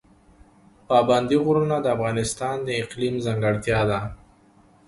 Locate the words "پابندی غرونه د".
0.89-1.87